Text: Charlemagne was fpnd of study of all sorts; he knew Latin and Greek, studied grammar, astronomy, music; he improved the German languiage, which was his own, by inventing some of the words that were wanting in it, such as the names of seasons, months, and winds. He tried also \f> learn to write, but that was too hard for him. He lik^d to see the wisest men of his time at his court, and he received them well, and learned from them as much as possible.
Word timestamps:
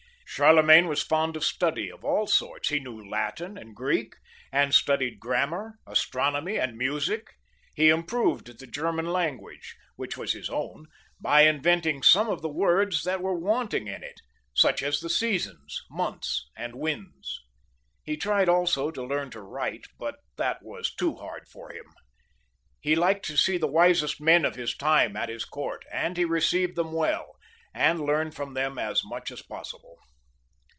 Charlemagne 0.33 0.87
was 0.87 1.03
fpnd 1.05 1.35
of 1.35 1.43
study 1.43 1.91
of 1.91 2.05
all 2.05 2.25
sorts; 2.25 2.69
he 2.69 2.79
knew 2.79 3.03
Latin 3.07 3.57
and 3.57 3.75
Greek, 3.75 4.15
studied 4.69 5.19
grammar, 5.19 5.75
astronomy, 5.85 6.57
music; 6.67 7.33
he 7.75 7.89
improved 7.89 8.57
the 8.57 8.65
German 8.65 9.07
languiage, 9.07 9.75
which 9.97 10.15
was 10.15 10.31
his 10.31 10.49
own, 10.49 10.85
by 11.19 11.41
inventing 11.41 12.01
some 12.01 12.29
of 12.29 12.41
the 12.41 12.47
words 12.49 13.03
that 13.03 13.21
were 13.21 13.35
wanting 13.37 13.87
in 13.87 14.03
it, 14.05 14.21
such 14.53 14.81
as 14.81 15.01
the 15.01 15.07
names 15.07 15.11
of 15.13 15.17
seasons, 15.17 15.83
months, 15.89 16.49
and 16.55 16.75
winds. 16.75 17.41
He 18.01 18.15
tried 18.15 18.47
also 18.47 18.87
\f> 18.89 18.95
learn 18.95 19.31
to 19.31 19.41
write, 19.41 19.83
but 19.99 20.15
that 20.37 20.63
was 20.63 20.95
too 20.95 21.15
hard 21.17 21.45
for 21.49 21.73
him. 21.73 21.87
He 22.79 22.95
lik^d 22.95 23.21
to 23.23 23.35
see 23.35 23.57
the 23.57 23.67
wisest 23.67 24.21
men 24.21 24.45
of 24.45 24.55
his 24.55 24.77
time 24.77 25.17
at 25.17 25.27
his 25.27 25.43
court, 25.43 25.83
and 25.91 26.15
he 26.15 26.23
received 26.23 26.77
them 26.77 26.93
well, 26.93 27.35
and 27.73 27.99
learned 27.99 28.33
from 28.33 28.53
them 28.53 28.79
as 28.79 29.03
much 29.03 29.29
as 29.29 29.41
possible. 29.41 29.97